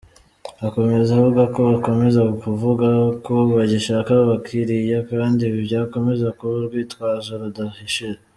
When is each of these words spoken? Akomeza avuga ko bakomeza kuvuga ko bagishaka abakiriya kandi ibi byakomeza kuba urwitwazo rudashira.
Akomeza 0.67 1.09
avuga 1.17 1.43
ko 1.53 1.59
bakomeza 1.69 2.21
kuvuga 2.43 2.87
ko 3.25 3.35
bagishaka 3.55 4.11
abakiriya 4.23 4.97
kandi 5.09 5.41
ibi 5.47 5.59
byakomeza 5.67 6.25
kuba 6.37 6.53
urwitwazo 6.59 7.31
rudashira. 7.41 8.19